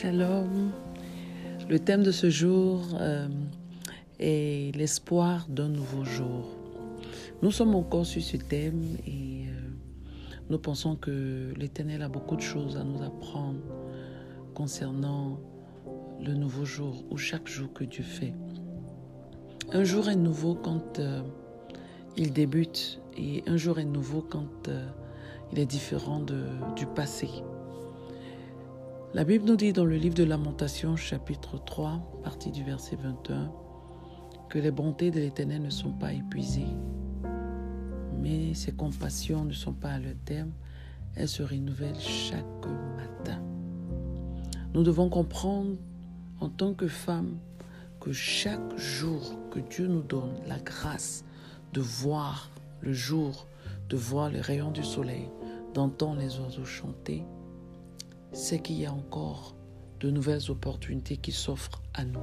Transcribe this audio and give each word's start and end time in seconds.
Shalom. 0.00 0.72
Le 1.68 1.78
thème 1.78 2.02
de 2.02 2.10
ce 2.10 2.30
jour 2.30 2.80
euh, 2.98 3.28
est 4.18 4.74
l'espoir 4.74 5.44
d'un 5.50 5.68
nouveau 5.68 6.06
jour. 6.06 6.56
Nous 7.42 7.50
sommes 7.50 7.74
encore 7.74 8.06
sur 8.06 8.22
ce 8.22 8.38
thème 8.38 8.96
et 9.06 9.44
euh, 9.46 9.68
nous 10.48 10.58
pensons 10.58 10.96
que 10.96 11.52
l'Éternel 11.54 12.00
a 12.00 12.08
beaucoup 12.08 12.36
de 12.36 12.40
choses 12.40 12.78
à 12.78 12.82
nous 12.82 13.02
apprendre 13.02 13.60
concernant 14.54 15.38
le 16.24 16.32
nouveau 16.32 16.64
jour 16.64 17.04
ou 17.10 17.18
chaque 17.18 17.46
jour 17.46 17.70
que 17.74 17.84
Dieu 17.84 18.02
fait. 18.02 18.32
Un 19.70 19.84
jour 19.84 20.08
est 20.08 20.16
nouveau 20.16 20.54
quand 20.54 20.98
euh, 20.98 21.20
il 22.16 22.32
débute 22.32 23.02
et 23.18 23.44
un 23.46 23.58
jour 23.58 23.78
est 23.78 23.84
nouveau 23.84 24.22
quand 24.22 24.70
il 25.52 25.58
est 25.58 25.66
différent 25.66 26.24
du 26.74 26.86
passé. 26.86 27.28
La 29.12 29.24
Bible 29.24 29.44
nous 29.44 29.56
dit 29.56 29.72
dans 29.72 29.84
le 29.84 29.96
livre 29.96 30.14
de 30.14 30.22
Lamentation, 30.22 30.94
chapitre 30.94 31.58
3, 31.58 32.20
partie 32.22 32.52
du 32.52 32.62
verset 32.62 32.94
21, 32.94 33.50
que 34.48 34.60
les 34.60 34.70
bontés 34.70 35.10
de 35.10 35.18
l'Éternel 35.18 35.62
ne 35.62 35.70
sont 35.70 35.90
pas 35.90 36.12
épuisées, 36.12 36.68
mais 38.20 38.54
ses 38.54 38.70
compassions 38.70 39.44
ne 39.44 39.52
sont 39.52 39.72
pas 39.72 39.88
à 39.88 39.98
leur 39.98 40.14
terme, 40.24 40.52
elles 41.16 41.26
se 41.26 41.42
renouvellent 41.42 41.98
chaque 41.98 42.44
matin. 42.96 43.42
Nous 44.74 44.84
devons 44.84 45.08
comprendre 45.08 45.74
en 46.38 46.48
tant 46.48 46.72
que 46.72 46.86
femmes 46.86 47.36
que 47.98 48.12
chaque 48.12 48.76
jour 48.76 49.34
que 49.50 49.58
Dieu 49.58 49.88
nous 49.88 50.02
donne 50.02 50.34
la 50.46 50.60
grâce 50.60 51.24
de 51.72 51.80
voir 51.80 52.48
le 52.80 52.92
jour, 52.92 53.48
de 53.88 53.96
voir 53.96 54.30
les 54.30 54.40
rayons 54.40 54.70
du 54.70 54.84
soleil, 54.84 55.28
d'entendre 55.74 56.20
les 56.20 56.38
oiseaux 56.38 56.64
chanter, 56.64 57.24
c'est 58.32 58.60
qu'il 58.60 58.80
y 58.80 58.86
a 58.86 58.92
encore 58.92 59.54
de 60.00 60.10
nouvelles 60.10 60.50
opportunités 60.50 61.16
qui 61.16 61.32
s'offrent 61.32 61.82
à 61.94 62.04
nous. 62.04 62.20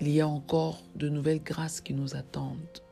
Il 0.00 0.08
y 0.08 0.20
a 0.20 0.28
encore 0.28 0.82
de 0.94 1.08
nouvelles 1.08 1.42
grâces 1.42 1.80
qui 1.80 1.94
nous 1.94 2.16
attendent. 2.16 2.82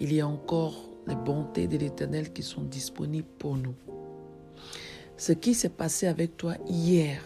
Il 0.00 0.12
y 0.12 0.20
a 0.20 0.26
encore 0.26 0.74
les 1.06 1.14
bontés 1.14 1.66
de 1.66 1.76
l'Éternel 1.76 2.32
qui 2.32 2.42
sont 2.42 2.62
disponibles 2.62 3.28
pour 3.38 3.56
nous. 3.56 3.74
Ce 5.16 5.32
qui 5.32 5.54
s'est 5.54 5.68
passé 5.68 6.06
avec 6.06 6.36
toi 6.36 6.54
hier 6.66 7.22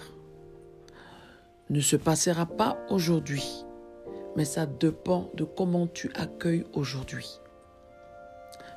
ne 1.70 1.80
se 1.80 1.96
passera 1.96 2.46
pas 2.46 2.78
aujourd'hui, 2.90 3.64
mais 4.36 4.44
ça 4.44 4.66
dépend 4.66 5.30
de 5.34 5.44
comment 5.44 5.86
tu 5.86 6.10
accueilles 6.14 6.64
aujourd'hui. 6.72 7.40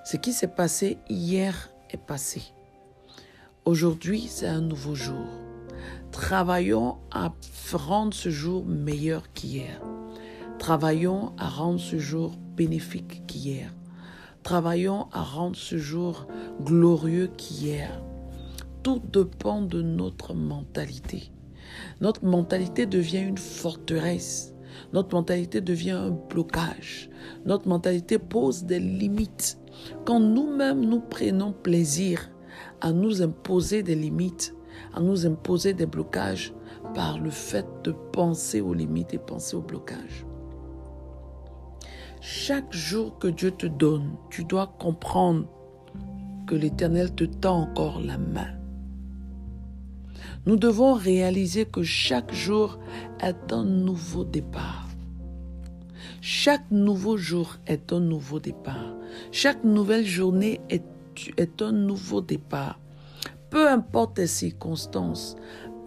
Ce 0.03 0.17
qui 0.17 0.33
s'est 0.33 0.47
passé 0.47 0.97
hier 1.09 1.71
est 1.89 1.97
passé. 1.97 2.41
Aujourd'hui, 3.67 4.27
c'est 4.29 4.47
un 4.47 4.61
nouveau 4.61 4.95
jour. 4.95 5.27
Travaillons 6.13 6.99
à 7.11 7.33
rendre 7.73 8.13
ce 8.13 8.29
jour 8.29 8.65
meilleur 8.65 9.33
qu'hier. 9.33 9.81
Travaillons 10.57 11.33
à 11.37 11.49
rendre 11.49 11.81
ce 11.81 11.99
jour 11.99 12.31
bénéfique 12.55 13.27
qu'hier. 13.27 13.75
Travaillons 14.41 15.09
à 15.11 15.21
rendre 15.21 15.57
ce 15.57 15.77
jour 15.77 16.27
glorieux 16.61 17.29
qu'hier. 17.35 18.01
Tout 18.83 19.01
dépend 19.11 19.61
de 19.61 19.81
notre 19.81 20.33
mentalité. 20.33 21.33
Notre 21.99 22.23
mentalité 22.23 22.85
devient 22.85 23.23
une 23.27 23.37
forteresse. 23.37 24.53
Notre 24.93 25.13
mentalité 25.13 25.59
devient 25.59 25.91
un 25.91 26.11
blocage. 26.11 27.09
Notre 27.45 27.67
mentalité 27.67 28.17
pose 28.17 28.63
des 28.63 28.79
limites. 28.79 29.59
Quand 30.05 30.21
nous-mêmes 30.21 30.85
nous 30.85 31.01
prenons 31.01 31.51
plaisir 31.51 32.29
à 32.81 32.91
nous 32.91 33.21
imposer 33.21 33.83
des 33.83 33.95
limites, 33.95 34.55
à 34.93 35.01
nous 35.01 35.25
imposer 35.25 35.73
des 35.73 35.85
blocages 35.85 36.53
par 36.93 37.19
le 37.19 37.29
fait 37.29 37.65
de 37.83 37.91
penser 37.91 38.61
aux 38.61 38.73
limites 38.73 39.13
et 39.13 39.19
penser 39.19 39.55
aux 39.55 39.61
blocages. 39.61 40.25
Chaque 42.21 42.73
jour 42.73 43.17
que 43.19 43.27
Dieu 43.27 43.51
te 43.51 43.67
donne, 43.67 44.15
tu 44.29 44.43
dois 44.43 44.73
comprendre 44.79 45.47
que 46.47 46.55
l'Éternel 46.55 47.13
te 47.13 47.25
tend 47.25 47.61
encore 47.61 48.01
la 48.01 48.17
main. 48.17 48.57
Nous 50.45 50.55
devons 50.55 50.93
réaliser 50.93 51.65
que 51.65 51.83
chaque 51.83 52.33
jour 52.33 52.79
est 53.21 53.51
un 53.51 53.65
nouveau 53.65 54.23
départ. 54.23 54.87
Chaque 56.21 56.71
nouveau 56.71 57.17
jour 57.17 57.57
est 57.67 57.93
un 57.93 57.99
nouveau 57.99 58.39
départ. 58.39 58.95
Chaque 59.31 59.63
nouvelle 59.63 60.05
journée 60.05 60.59
est 60.69 60.83
est 61.37 61.61
un 61.61 61.71
nouveau 61.71 62.21
départ. 62.21 62.79
Peu 63.49 63.69
importe 63.69 64.17
les 64.19 64.27
circonstances, 64.27 65.35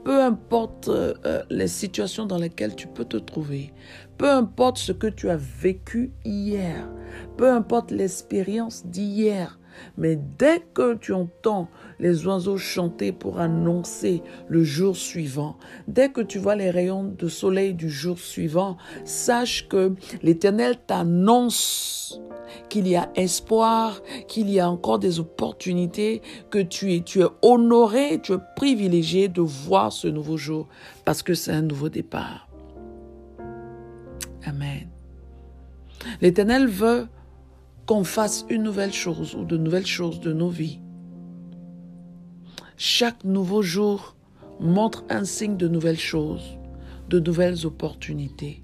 peu 0.05 0.23
importe 0.23 0.89
euh, 0.89 1.15
euh, 1.27 1.43
les 1.51 1.69
situations 1.69 2.27
dans 2.27 2.39
lesquelles 2.39 2.75
tu 2.75 2.87
peux 2.87 3.05
te 3.05 3.19
trouver, 3.19 3.73
peu 4.19 4.31
importe 4.31 4.79
ce 4.79 4.93
que 4.93 5.07
tu 5.07 5.29
as 5.29 5.37
vécu 5.37 6.13
hier, 6.25 6.89
peu 7.37 7.51
importe 7.51 7.91
l'expérience 7.91 8.87
d'hier, 8.87 9.60
mais 9.97 10.19
dès 10.39 10.61
que 10.75 10.95
tu 10.95 11.13
entends 11.13 11.69
les 11.99 12.27
oiseaux 12.27 12.57
chanter 12.57 13.13
pour 13.13 13.39
annoncer 13.39 14.23
le 14.49 14.65
jour 14.65 14.97
suivant, 14.97 15.57
dès 15.89 16.11
que 16.11 16.21
tu 16.21 16.39
vois 16.39 16.57
les 16.57 16.71
rayons 16.71 17.05
de 17.05 17.29
soleil 17.29 17.75
du 17.75 17.91
jour 17.91 18.19
suivant, 18.19 18.77
sache 19.05 19.69
que 19.69 19.95
l'Éternel 20.23 20.77
t'annonce 20.87 22.21
qu'il 22.69 22.89
y 22.89 22.97
a 22.97 23.11
espoir, 23.15 24.03
qu'il 24.29 24.51
y 24.51 24.61
a 24.61 24.71
encore 24.71 24.99
des 24.99 25.21
opportunités, 25.21 26.23
que 26.51 26.59
tu 26.59 26.95
es, 26.95 27.01
tu 27.01 27.23
es 27.23 27.29
honoré, 27.43 28.21
tu 28.23 28.33
es 28.33 28.39
privilégié 28.57 29.29
de 29.29 29.41
voir 29.41 29.93
ce 29.93 30.09
nouveau 30.09 30.37
jour 30.37 30.69
parce 31.05 31.23
que 31.23 31.35
c'est 31.35 31.53
un 31.53 31.63
nouveau 31.63 31.89
départ. 31.89 32.49
Amen. 34.45 34.89
L'Éternel 36.21 36.67
veut 36.67 37.09
qu'on 37.91 38.05
fasse 38.05 38.47
une 38.49 38.63
nouvelle 38.63 38.93
chose 38.93 39.35
ou 39.35 39.45
de 39.45 39.57
nouvelles 39.57 39.85
choses 39.85 40.21
de 40.21 40.33
nos 40.33 40.49
vies. 40.49 40.79
Chaque 42.77 43.25
nouveau 43.25 43.63
jour 43.63 44.15
montre 44.61 45.03
un 45.11 45.25
signe 45.25 45.57
de 45.57 45.67
nouvelles 45.67 45.99
choses, 45.99 46.57
de 47.09 47.19
nouvelles 47.19 47.67
opportunités, 47.67 48.63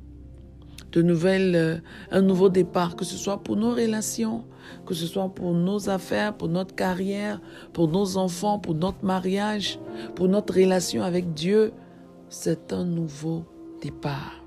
de 0.92 1.02
nouvelles, 1.02 1.56
euh, 1.56 1.78
un 2.12 2.22
nouveau 2.22 2.50
départ, 2.50 2.94
que 2.94 3.04
ce 3.04 3.16
soit 3.16 3.42
pour 3.42 3.56
nos 3.56 3.72
relations, 3.72 4.44
que 4.86 4.94
ce 4.94 5.08
soit 5.08 5.28
pour 5.28 5.54
nos 5.54 5.88
affaires, 5.88 6.36
pour 6.36 6.46
notre 6.46 6.76
carrière, 6.76 7.40
pour 7.72 7.88
nos 7.88 8.18
enfants, 8.18 8.60
pour 8.60 8.76
notre 8.76 9.04
mariage, 9.04 9.80
pour 10.14 10.28
notre 10.28 10.54
relation 10.54 11.02
avec 11.02 11.34
Dieu. 11.34 11.72
C'est 12.28 12.72
un 12.72 12.84
nouveau 12.84 13.44
départ. 13.82 14.40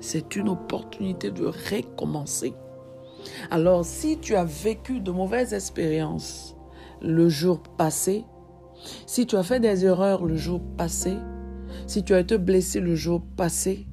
C'est 0.00 0.34
une 0.34 0.48
opportunité 0.48 1.30
de 1.30 1.46
recommencer. 1.46 2.52
Alors, 3.50 3.84
si 3.84 4.18
tu 4.18 4.34
as 4.34 4.44
vécu 4.44 5.00
de 5.00 5.10
mauvaises 5.10 5.54
expériences 5.54 6.56
le 7.02 7.28
jour 7.28 7.62
passé, 7.62 8.24
si 9.06 9.26
tu 9.26 9.36
as 9.36 9.42
fait 9.42 9.60
des 9.60 9.84
erreurs 9.84 10.24
le 10.24 10.36
jour 10.36 10.60
passé, 10.76 11.16
si 11.86 12.02
tu 12.02 12.14
as 12.14 12.20
été 12.20 12.38
blessé 12.38 12.80
le 12.80 12.94
jour 12.94 13.22
passé, 13.36 13.86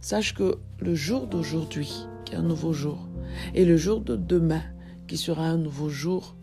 sache 0.00 0.34
que 0.34 0.56
le 0.80 0.94
jour 0.94 1.26
d'aujourd'hui, 1.26 2.06
qui 2.24 2.34
est 2.34 2.38
un 2.38 2.42
nouveau 2.42 2.72
jour, 2.72 3.08
et 3.54 3.64
le 3.64 3.76
jour 3.76 4.00
de 4.00 4.16
demain, 4.16 4.62
qui 5.06 5.16
sera 5.16 5.46
un 5.46 5.58
nouveau 5.58 5.88
jour, 5.88 6.36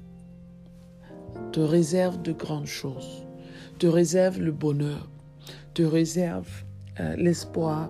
te 1.52 1.60
réserve 1.60 2.22
de 2.22 2.32
grandes 2.32 2.68
choses, 2.68 3.26
te 3.80 3.88
réserve 3.88 4.40
le 4.40 4.52
bonheur, 4.52 5.10
te 5.74 5.84
réserve 5.84 6.50
euh, 7.00 7.16
l'espoir, 7.16 7.90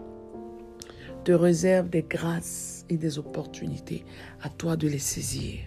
te 1.24 1.32
réserve 1.32 1.90
des 1.90 2.04
grâces 2.04 2.86
et 2.90 2.98
des 2.98 3.20
opportunités. 3.20 4.04
À 4.42 4.50
toi 4.50 4.76
de 4.76 4.88
les 4.88 5.00
saisir. 5.00 5.59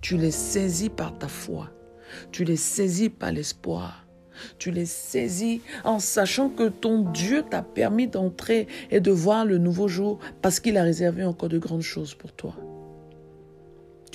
Tu 0.00 0.16
les 0.16 0.30
saisis 0.30 0.90
par 0.90 1.18
ta 1.18 1.28
foi. 1.28 1.70
Tu 2.32 2.44
les 2.44 2.56
saisis 2.56 3.10
par 3.10 3.32
l'espoir. 3.32 4.06
Tu 4.58 4.70
les 4.70 4.86
saisis 4.86 5.62
en 5.84 5.98
sachant 5.98 6.50
que 6.50 6.68
ton 6.68 7.10
Dieu 7.10 7.42
t'a 7.48 7.62
permis 7.62 8.06
d'entrer 8.06 8.66
et 8.90 9.00
de 9.00 9.10
voir 9.10 9.44
le 9.44 9.58
nouveau 9.58 9.88
jour 9.88 10.18
parce 10.42 10.60
qu'il 10.60 10.76
a 10.76 10.82
réservé 10.82 11.24
encore 11.24 11.48
de 11.48 11.58
grandes 11.58 11.82
choses 11.82 12.14
pour 12.14 12.32
toi. 12.32 12.54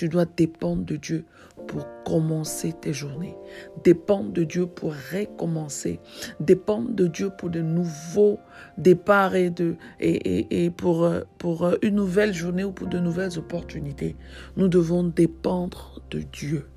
Tu 0.02 0.10
dois 0.10 0.26
dépendre 0.26 0.84
de 0.84 0.96
Dieu 0.96 1.26
pour 1.68 1.86
commencer 2.04 2.74
tes 2.74 2.92
journées. 2.92 3.38
Dépendre 3.84 4.32
de 4.32 4.44
Dieu 4.44 4.66
pour 4.66 4.96
recommencer. 5.14 6.00
Dépendre 6.40 6.90
de 6.96 7.06
Dieu 7.06 7.30
pour 7.38 7.52
de 7.52 7.62
nouveaux 7.62 8.40
départs 8.80 9.36
et, 9.36 9.54
et, 10.00 10.72
pour, 10.72 11.04
euh, 11.04 11.22
pour 11.38 11.66
euh, 11.66 11.76
une 11.84 11.94
nouvelle 11.94 12.34
journée 12.34 12.64
ou 12.64 12.72
pour 12.72 12.88
de 12.88 12.98
nouvelles 12.98 13.38
opportunités. 13.38 14.16
Nous 14.58 14.70
devons 14.70 15.04
dépendre 15.04 16.02
de 16.10 16.22
Dieu 16.22 16.68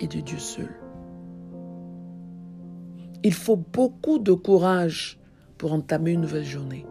et 0.00 0.08
de 0.08 0.18
Dieu 0.18 0.40
seul. 0.40 0.74
Il 3.22 3.32
faut 3.32 3.54
beaucoup 3.54 4.18
de 4.18 4.32
courage 4.32 5.20
pour 5.56 5.72
entamer 5.72 6.10
une 6.10 6.22
nouvelle 6.22 6.44
journée. 6.44 6.84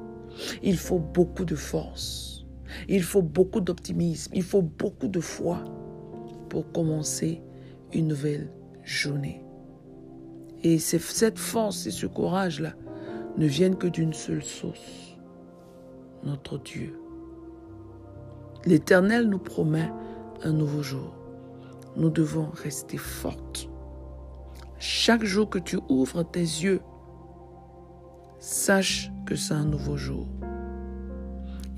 Il 0.64 0.78
faut 0.78 1.00
beaucoup 1.00 1.44
de 1.44 1.56
force. 1.56 2.31
Il 2.88 3.04
faut 3.04 3.22
beaucoup 3.22 3.62
d'optimisme, 3.62 4.32
il 4.34 4.44
faut 4.44 4.62
beaucoup 4.62 5.08
de 5.08 5.20
foi 5.20 5.64
pour 6.50 6.72
commencer 6.72 7.42
une 7.94 8.08
nouvelle 8.08 8.52
journée. 8.84 9.44
Et 10.64 10.78
cette 10.80 11.40
force 11.40 11.88
et 11.88 11.92
ce 11.92 12.06
courage-là 12.06 12.74
ne 13.38 13.46
viennent 13.46 13.78
que 13.78 13.88
d'une 13.88 14.14
seule 14.14 14.44
source, 14.44 15.18
notre 16.24 16.58
Dieu. 16.58 17.00
L'Éternel 18.66 19.28
nous 19.28 19.40
promet 19.40 19.92
un 20.44 20.52
nouveau 20.52 20.84
jour. 20.84 21.16
Nous 21.96 22.10
devons 22.10 22.50
rester 22.54 22.98
fortes. 22.98 23.70
Chaque 24.78 25.24
jour 25.24 25.50
que 25.50 25.60
tu 25.60 25.78
ouvres 25.90 26.24
tes 26.24 26.40
yeux, 26.40 26.82
sache 28.40 29.12
que 29.26 29.36
c'est 29.36 29.54
un 29.54 29.66
nouveau 29.66 29.98
jour. 29.98 30.28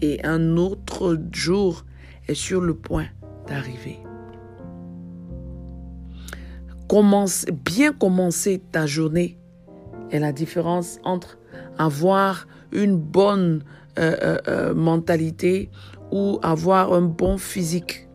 Et 0.01 0.23
un 0.25 0.57
autre 0.57 0.82
jour 1.31 1.85
est 2.27 2.35
sur 2.35 2.61
le 2.61 2.75
point 2.75 3.07
d'arriver. 3.47 3.99
Commence, 6.87 7.45
bien 7.65 7.93
commencer 7.93 8.61
ta 8.71 8.85
journée 8.85 9.37
est 10.11 10.19
la 10.19 10.31
différence 10.31 10.99
entre 11.03 11.39
avoir 11.77 12.47
une 12.71 12.97
bonne 12.97 13.63
euh, 13.99 14.15
euh, 14.21 14.37
euh, 14.47 14.73
mentalité 14.73 15.69
ou 16.11 16.39
avoir 16.43 16.93
un 16.93 17.01
bon 17.01 17.37
physique. 17.37 18.07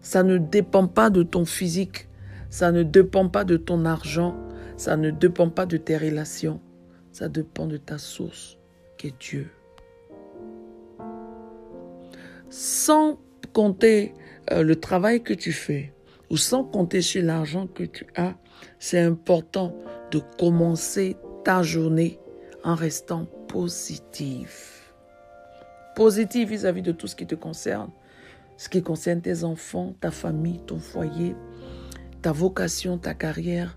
Ça 0.00 0.22
ne 0.22 0.38
dépend 0.38 0.86
pas 0.86 1.10
de 1.10 1.22
ton 1.22 1.44
physique, 1.44 2.08
ça 2.50 2.72
ne 2.72 2.82
dépend 2.82 3.28
pas 3.28 3.44
de 3.44 3.56
ton 3.56 3.84
argent, 3.84 4.34
ça 4.76 4.96
ne 4.96 5.10
dépend 5.10 5.48
pas 5.48 5.66
de 5.66 5.76
tes 5.76 5.96
relations, 5.96 6.60
ça 7.12 7.28
dépend 7.28 7.66
de 7.66 7.78
ta 7.78 7.98
source 7.98 8.58
qui 8.98 9.08
est 9.08 9.14
Dieu. 9.20 9.50
Sans 12.56 13.18
compter 13.52 14.14
le 14.48 14.76
travail 14.76 15.24
que 15.24 15.34
tu 15.34 15.50
fais 15.50 15.92
ou 16.30 16.36
sans 16.36 16.62
compter 16.62 17.02
sur 17.02 17.20
l'argent 17.20 17.66
que 17.66 17.82
tu 17.82 18.06
as, 18.14 18.36
c'est 18.78 19.00
important 19.00 19.76
de 20.12 20.20
commencer 20.38 21.16
ta 21.42 21.64
journée 21.64 22.20
en 22.62 22.76
restant 22.76 23.26
positif. 23.48 24.94
Positif 25.96 26.48
vis-à-vis 26.48 26.82
de 26.82 26.92
tout 26.92 27.08
ce 27.08 27.16
qui 27.16 27.26
te 27.26 27.34
concerne. 27.34 27.90
Ce 28.56 28.68
qui 28.68 28.84
concerne 28.84 29.20
tes 29.20 29.42
enfants, 29.42 29.96
ta 30.00 30.12
famille, 30.12 30.60
ton 30.64 30.78
foyer, 30.78 31.34
ta 32.22 32.30
vocation, 32.30 32.98
ta 32.98 33.14
carrière, 33.14 33.76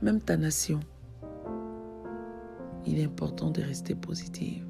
même 0.00 0.22
ta 0.22 0.38
nation. 0.38 0.80
Il 2.86 2.98
est 2.98 3.04
important 3.04 3.50
de 3.50 3.60
rester 3.60 3.94
positif. 3.94 4.64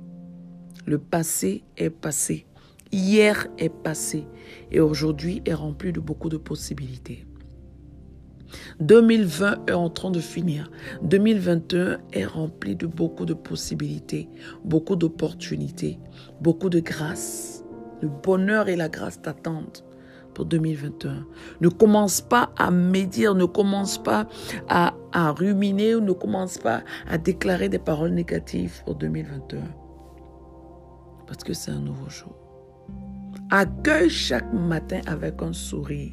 Le 0.86 0.98
passé 0.98 1.62
est 1.76 1.90
passé. 1.90 2.48
Hier 2.94 3.48
est 3.58 3.70
passé 3.70 4.24
et 4.70 4.78
aujourd'hui 4.78 5.42
est 5.46 5.52
rempli 5.52 5.92
de 5.92 5.98
beaucoup 5.98 6.28
de 6.28 6.36
possibilités. 6.36 7.26
2020 8.78 9.68
est 9.68 9.72
en 9.72 9.90
train 9.90 10.12
de 10.12 10.20
finir. 10.20 10.70
2021 11.02 11.98
est 12.12 12.24
rempli 12.24 12.76
de 12.76 12.86
beaucoup 12.86 13.24
de 13.24 13.34
possibilités, 13.34 14.28
beaucoup 14.64 14.94
d'opportunités, 14.94 15.98
beaucoup 16.40 16.68
de 16.68 16.78
grâce. 16.78 17.64
Le 18.00 18.06
bonheur 18.08 18.68
et 18.68 18.76
la 18.76 18.88
grâce 18.88 19.20
t'attendent 19.20 19.82
pour 20.32 20.44
2021. 20.44 21.26
Ne 21.62 21.68
commence 21.70 22.20
pas 22.20 22.52
à 22.56 22.70
médire, 22.70 23.34
ne 23.34 23.44
commence 23.44 23.98
pas 23.98 24.28
à, 24.68 24.94
à 25.10 25.32
ruminer, 25.32 25.96
ne 26.00 26.12
commence 26.12 26.58
pas 26.58 26.84
à 27.08 27.18
déclarer 27.18 27.68
des 27.68 27.80
paroles 27.80 28.12
négatives 28.12 28.84
pour 28.84 28.94
2021. 28.94 29.62
Parce 31.26 31.42
que 31.42 31.54
c'est 31.54 31.72
un 31.72 31.80
nouveau 31.80 32.08
jour. 32.08 32.43
Accueille 33.50 34.10
chaque 34.10 34.52
matin 34.52 35.00
avec 35.06 35.42
un 35.42 35.52
sourire. 35.52 36.12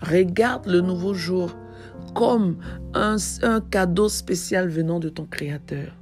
Regarde 0.00 0.66
le 0.66 0.80
nouveau 0.80 1.14
jour 1.14 1.56
comme 2.14 2.58
un, 2.94 3.16
cadeau 3.70 4.08
spécial 4.08 4.68
venant 4.68 5.00
de 5.00 5.08
ton 5.08 5.24
Créateur. 5.24 5.96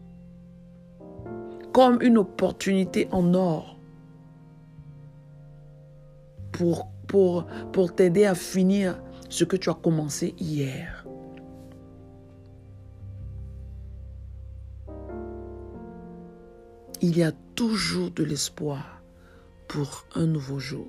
Comme 1.72 2.00
une 2.02 2.18
opportunité 2.18 3.08
en 3.12 3.34
or 3.34 3.78
pour, 6.52 6.88
pour, 7.06 7.46
pour 7.72 7.94
t'aider 7.94 8.24
à 8.26 8.34
finir 8.34 9.00
ce 9.28 9.44
que 9.44 9.56
tu 9.56 9.70
as 9.70 9.74
commencé 9.74 10.34
hier. 10.38 10.99
Il 17.00 17.16
y 17.16 17.22
a 17.22 17.32
toujours 17.54 18.10
de 18.10 18.24
l'espoir 18.24 19.02
pour 19.68 20.04
un 20.14 20.26
nouveau 20.26 20.58
jour 20.58 20.88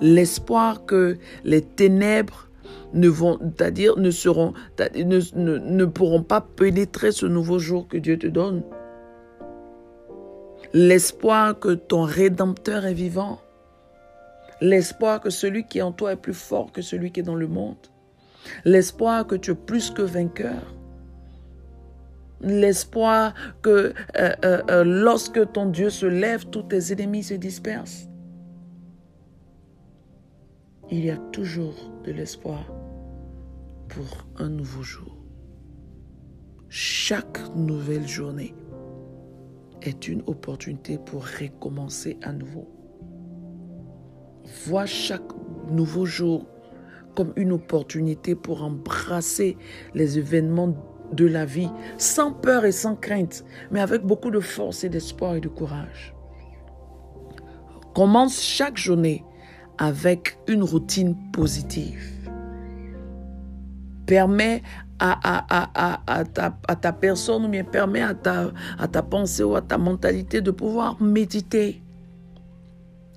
l'espoir 0.00 0.84
que 0.86 1.16
les 1.44 1.62
ténèbres 1.62 2.48
ne 2.92 3.08
vont, 3.08 3.38
ne 3.38 4.10
seront, 4.10 4.54
ne, 4.78 5.58
ne 5.58 5.84
pourront 5.84 6.22
pas 6.22 6.40
pénétrer 6.40 7.12
ce 7.12 7.26
nouveau 7.26 7.58
jour 7.58 7.88
que 7.88 7.96
Dieu 7.96 8.18
te 8.18 8.26
donne. 8.26 8.62
L'espoir 10.72 11.58
que 11.58 11.74
ton 11.74 12.02
Rédempteur 12.02 12.84
est 12.84 12.94
vivant. 12.94 13.40
L'espoir 14.60 15.20
que 15.20 15.30
celui 15.30 15.66
qui 15.66 15.78
est 15.78 15.82
en 15.82 15.92
toi 15.92 16.12
est 16.12 16.16
plus 16.16 16.34
fort 16.34 16.72
que 16.72 16.82
celui 16.82 17.12
qui 17.12 17.20
est 17.20 17.24
dans 17.24 17.34
le 17.34 17.48
monde. 17.48 17.76
L'espoir 18.64 19.26
que 19.26 19.34
tu 19.34 19.52
es 19.52 19.54
plus 19.54 19.90
que 19.90 20.02
vainqueur. 20.02 20.73
L'espoir 22.44 23.34
que 23.62 23.70
euh, 23.70 23.92
euh, 24.44 24.62
euh, 24.70 24.84
lorsque 24.84 25.52
ton 25.52 25.66
Dieu 25.66 25.90
se 25.90 26.06
lève, 26.06 26.46
tous 26.46 26.62
tes 26.62 26.92
ennemis 26.92 27.24
se 27.24 27.34
dispersent 27.34 28.08
il 30.90 31.04
y 31.04 31.10
a 31.10 31.16
toujours 31.16 31.74
de 32.04 32.12
l'espoir 32.12 32.72
pour 33.88 34.26
un 34.36 34.48
nouveau 34.48 34.82
jour. 34.82 35.16
Chaque 36.68 37.38
nouvelle 37.54 38.06
journée 38.06 38.54
est 39.82 40.08
une 40.08 40.22
opportunité 40.26 40.98
pour 40.98 41.26
recommencer 41.26 42.18
à 42.22 42.32
nouveau. 42.32 42.68
Vois 44.66 44.86
chaque 44.86 45.32
nouveau 45.70 46.06
jour 46.06 46.46
comme 47.14 47.32
une 47.36 47.52
opportunité 47.52 48.34
pour 48.34 48.62
embrasser 48.62 49.56
les 49.94 50.18
événements 50.18 50.74
de 51.14 51.26
la 51.26 51.44
vie 51.44 51.70
sans 51.98 52.32
peur 52.32 52.64
et 52.64 52.72
sans 52.72 52.96
crainte, 52.96 53.44
mais 53.70 53.80
avec 53.80 54.02
beaucoup 54.02 54.30
de 54.30 54.40
force 54.40 54.84
et 54.84 54.88
d'espoir 54.88 55.36
et 55.36 55.40
de 55.40 55.48
courage. 55.48 56.14
Commence 57.94 58.42
chaque 58.42 58.76
journée 58.76 59.24
avec 59.78 60.38
une 60.48 60.62
routine 60.62 61.16
positive. 61.32 62.10
Permet 64.06 64.62
à, 64.98 66.04
à, 66.06 66.24
ta, 66.76 66.92
personne 66.92 67.44
ou 67.44 67.48
bien 67.48 67.64
permet 67.64 68.02
à 68.02 68.14
ta, 68.14 68.50
à 68.78 68.88
ta 68.88 69.02
pensée 69.02 69.42
ou 69.42 69.54
à 69.54 69.62
ta 69.62 69.78
mentalité 69.78 70.40
de 70.40 70.50
pouvoir 70.50 71.00
méditer. 71.02 71.83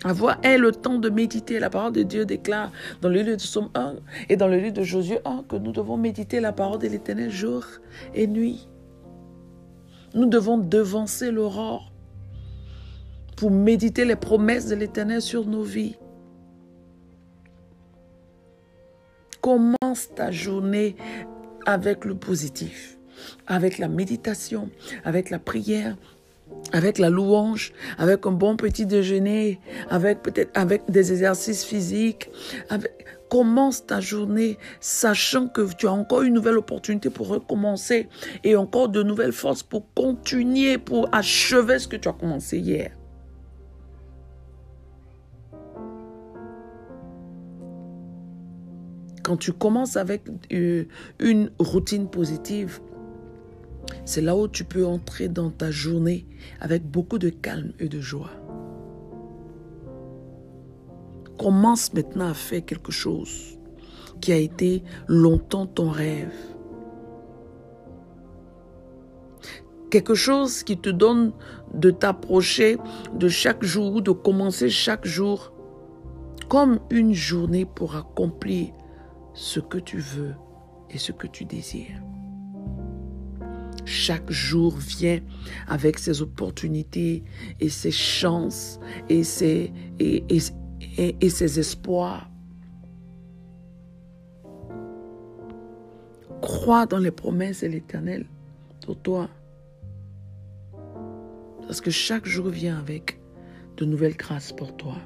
Avoir 0.04 0.39
le 0.44 0.72
temps 0.72 1.00
de 1.00 1.10
méditer. 1.10 1.60
La 1.60 1.70
parole 1.70 1.94
de 1.94 2.04
Dieu 2.04 2.25
déclare 2.25 2.72
dans 3.01 3.10
le 3.10 3.22
livre 3.22 3.36
de 3.36 3.42
Somme 3.42 3.70
1 3.74 3.96
et 4.30 4.38
dans 4.38 4.48
le 4.48 4.58
livre 4.58 4.74
de 4.74 4.84
Josué 4.84 5.20
1 5.25 5.44
que 5.50 5.56
nous 5.56 5.72
devons 5.72 5.98
méditer 5.98 6.39
la 6.39 6.51
parole 6.51 6.80
de 6.80 6.88
l'Éternel 6.88 7.32
jour 7.32 7.66
et 8.13 8.27
nuit. 8.27 8.68
Nous 10.13 10.27
devons 10.27 10.58
devancer 10.58 11.32
l'aurore 11.32 11.92
pour 13.36 13.51
méditer 13.51 14.06
les 14.06 14.16
promesses 14.16 14.68
de 14.68 14.75
l'Éternel 14.75 15.22
sur 15.22 15.46
nos 15.46 15.63
vies. 15.63 15.96
Commence 19.42 20.13
ta 20.16 20.32
journée 20.32 20.96
avec 21.66 22.06
le 22.06 22.16
positif, 22.16 22.98
avec 23.46 23.77
la 23.77 23.88
méditation, 23.88 24.70
avec 25.04 25.30
la 25.30 25.39
prière, 25.39 25.96
avec 26.74 26.98
la 26.98 27.10
louange, 27.10 27.74
avec 27.98 28.25
un 28.25 28.32
bon 28.32 28.58
petit 28.58 28.86
déjeuner, 28.86 29.60
avec 29.89 30.22
peut-être 30.22 30.51
avec 30.58 30.89
des 30.89 31.12
exercices 31.12 31.63
physiques. 31.63 32.30
commence 33.30 33.86
ta 33.86 34.00
journée 34.00 34.58
sachant 34.80 35.50
que 35.50 35.62
tu 35.75 35.86
as 35.86 35.92
encore 35.92 36.22
une 36.22 36.34
nouvelle 36.34 36.58
opportunité 36.58 37.10
pour 37.10 37.27
recommencer 37.27 38.08
et 38.46 38.56
encore 38.56 38.88
de 38.88 39.04
nouvelles 39.04 39.34
forces 39.34 39.63
pour 39.63 39.86
continuer, 39.94 40.77
pour 40.77 41.10
achever 41.13 41.80
ce 41.80 41.89
que 41.89 41.98
tu 41.98 42.08
as 42.08 42.13
commencé 42.13 42.58
hier. 42.58 42.92
Quand 49.24 49.36
tu 49.36 49.51
commences 49.51 49.98
avec 49.98 50.24
euh, 50.54 50.86
une 51.20 51.51
routine 51.60 52.08
positive, 52.10 52.80
c'est 54.06 54.22
là 54.22 54.36
où 54.36 54.48
tu 54.48 54.63
peux 54.63 54.86
entrer 54.86 55.27
dans 55.27 55.50
ta 55.50 55.72
journée 55.72 56.25
avec 56.60 56.84
beaucoup 56.84 57.20
de 57.20 57.29
calme 57.29 57.74
et 57.79 57.89
de 57.89 58.00
joie. 58.00 58.32
Commence 61.38 61.94
maintenant 61.94 62.29
à 62.29 62.34
faire 62.34 62.65
quelque 62.65 62.91
chose 62.91 63.58
qui 64.22 64.32
a 64.32 64.38
été 64.38 64.84
longtemps 65.08 65.67
ton 65.67 65.89
rêve. 65.89 66.34
Quelque 69.89 70.15
chose 70.15 70.63
qui 70.63 70.77
te 70.77 70.89
donne 70.89 71.32
de 71.74 71.91
t'approcher 71.91 72.77
de 73.13 73.27
chaque 73.29 73.63
jour, 73.63 74.01
de 74.01 74.12
commencer 74.12 74.70
chaque 74.70 75.06
jour 75.06 75.53
comme 76.50 76.79
une 76.89 77.13
journée 77.13 77.65
pour 77.65 77.96
accomplir 77.96 78.70
ce 79.34 79.60
que 79.60 79.77
tu 79.77 80.00
veux 80.00 80.34
et 80.89 80.98
ce 80.98 81.12
que 81.12 81.27
tu 81.27 81.46
désires. 81.46 82.01
Chaque 83.88 84.29
jour 84.29 84.75
vient 84.75 85.22
avec 85.65 85.98
ses 85.98 86.22
opportunités 86.22 87.24
et 87.62 87.70
ses 87.70 87.89
chances 87.89 88.82
et 89.08 89.24
ses, 89.24 89.72
et, 89.98 90.25
et 90.98 91.29
ses 91.29 91.58
espoirs. 91.58 92.29
Crois 96.41 96.86
dans 96.86 96.98
les 96.98 97.12
promesses 97.12 97.62
de 97.62 97.67
l'Éternel 97.67 98.25
pour 98.86 99.00
toi. 99.00 99.29
Parce 101.62 101.79
que 101.79 101.89
chaque 101.89 102.25
jour 102.25 102.50
vient 102.50 102.77
avec 102.77 103.22
de 103.77 103.86
nouvelles 103.86 104.17
grâces 104.17 104.51
pour 104.51 104.75
toi. 104.75 104.98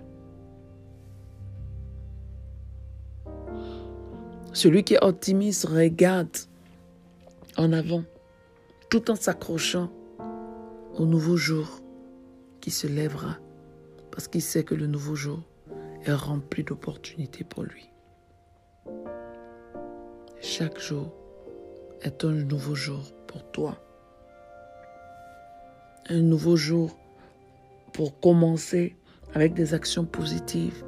Celui 4.54 4.84
qui 4.84 4.96
est 4.96 5.04
optimiste 5.04 5.66
regarde 5.66 6.36
en 7.58 7.74
avant 7.74 8.04
tout 8.92 9.10
en 9.10 9.16
s'accrochant 9.16 9.90
au 10.98 11.06
nouveau 11.06 11.38
jour 11.38 11.80
qui 12.60 12.72
se 12.72 12.88
lèvera 12.88 13.38
parce 14.12 14.28
qu'il 14.28 14.42
sait 14.42 14.66
que 14.66 14.76
le 14.76 14.86
nouveau 14.86 15.16
jour 15.16 15.40
est 16.04 16.12
rempli 16.12 16.66
d'opportunités 16.66 17.46
pour 17.46 17.64
lui. 17.64 17.90
Chaque 20.42 20.78
jour 20.78 21.14
est 22.02 22.26
un 22.26 22.34
nouveau 22.34 22.76
jour 22.76 23.14
pour 23.28 23.50
toi. 23.52 23.82
Un 26.10 26.22
nouveau 26.22 26.58
jour 26.58 26.98
pour 27.94 28.20
commencer 28.20 28.98
avec 29.34 29.54
des 29.54 29.74
actions 29.74 30.04
positives 30.04 30.84